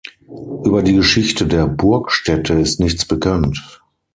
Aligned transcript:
Über 0.65 0.81
die 0.81 0.95
Geschichte 0.95 1.45
der 1.45 1.67
Burgstätte 1.67 2.55
ist 2.55 2.79
nichts 2.79 3.05
bekannt. 3.05 3.83